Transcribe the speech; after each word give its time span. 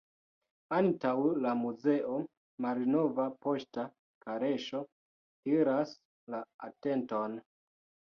Antaŭ 0.75 1.09
la 1.41 1.49
muzeo 1.57 2.15
malnova 2.65 3.25
poŝta 3.47 3.85
kaleŝo 4.25 4.81
tiras 5.45 5.93
la 6.35 6.41
atenton. 6.69 7.37